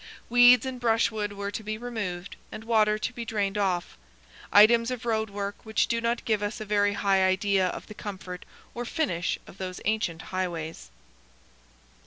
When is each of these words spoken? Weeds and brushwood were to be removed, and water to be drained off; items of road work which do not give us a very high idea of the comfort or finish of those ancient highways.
Weeds 0.31 0.65
and 0.65 0.79
brushwood 0.79 1.33
were 1.33 1.51
to 1.51 1.61
be 1.61 1.77
removed, 1.77 2.35
and 2.51 2.63
water 2.63 2.97
to 2.97 3.13
be 3.13 3.23
drained 3.23 3.55
off; 3.55 3.99
items 4.51 4.89
of 4.89 5.05
road 5.05 5.29
work 5.29 5.63
which 5.63 5.85
do 5.85 6.01
not 6.01 6.25
give 6.25 6.41
us 6.41 6.59
a 6.59 6.65
very 6.65 6.93
high 6.93 7.23
idea 7.23 7.67
of 7.67 7.85
the 7.85 7.93
comfort 7.93 8.43
or 8.73 8.83
finish 8.83 9.37
of 9.45 9.59
those 9.59 9.79
ancient 9.85 10.23
highways. 10.33 10.89